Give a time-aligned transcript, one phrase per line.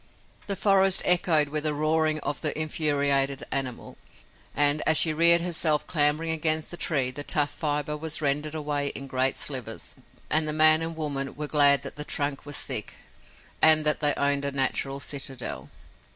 [0.47, 3.99] The forest echoed with the roaring of the infuriated animal,
[4.55, 8.87] and as she reared herself clambering against the tree the tough fiber was rended away
[8.95, 9.93] in great slivers,
[10.27, 12.95] and the man and woman were glad that the trunk was thick
[13.61, 15.69] and that they owned a natural citadel.